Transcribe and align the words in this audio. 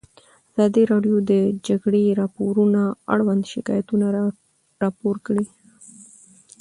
ازادي 0.53 0.83
راډیو 0.91 1.15
د 1.23 1.25
د 1.31 1.33
جګړې 1.67 2.03
راپورونه 2.21 2.81
اړوند 3.13 3.43
شکایتونه 3.53 4.05
راپور 4.83 5.15
کړي. 5.25 5.45